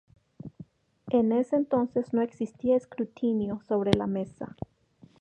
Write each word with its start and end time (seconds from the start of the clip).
En 1.11 1.31
ese 1.31 1.55
entonces 1.57 2.11
no 2.11 2.23
existía 2.23 2.75
escrutinio 2.75 3.61
sobre 3.67 3.91
la 3.93 4.07
mesa. 4.07 4.55